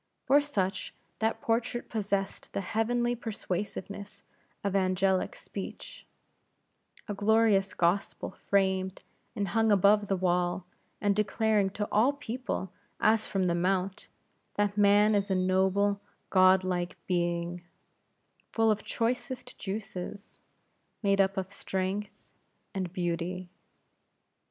[0.25, 4.23] For such, that portrait possessed the heavenly persuasiveness
[4.63, 6.07] of angelic speech;
[7.07, 9.03] a glorious gospel framed
[9.35, 10.65] and hung upon the wall,
[10.99, 14.07] and declaring to all people, as from the Mount,
[14.55, 17.61] that man is a noble, god like being,
[18.51, 20.39] full of choicest juices;
[21.03, 22.23] made up of strength
[22.73, 23.51] and beauty.